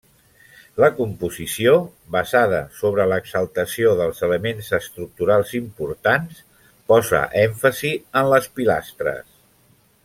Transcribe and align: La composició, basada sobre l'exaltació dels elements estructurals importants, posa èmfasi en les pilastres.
La 0.83 0.87
composició, 0.99 1.73
basada 2.15 2.61
sobre 2.79 3.05
l'exaltació 3.11 3.93
dels 4.01 4.23
elements 4.29 4.73
estructurals 4.79 5.53
importants, 5.63 6.41
posa 6.93 7.21
èmfasi 7.47 7.97
en 8.23 8.35
les 8.35 8.49
pilastres. 8.61 9.27